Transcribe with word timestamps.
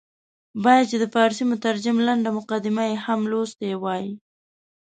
باید 0.63 0.85
چې 0.91 0.97
د 0.99 1.05
فارسي 1.13 1.43
مترجم 1.51 1.97
لنډه 2.07 2.29
مقدمه 2.39 2.83
یې 2.89 2.95
هم 3.05 3.21
لوستې 3.31 3.69
وای. 3.83 4.05